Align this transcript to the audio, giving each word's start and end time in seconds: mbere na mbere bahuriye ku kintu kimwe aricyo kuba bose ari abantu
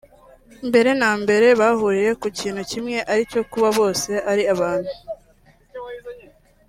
mbere 0.67 0.89
na 1.01 1.11
mbere 1.21 1.47
bahuriye 1.59 2.11
ku 2.21 2.27
kintu 2.39 2.61
kimwe 2.71 2.97
aricyo 3.11 3.41
kuba 3.51 3.69
bose 3.77 4.11
ari 4.31 4.43
abantu 4.53 4.93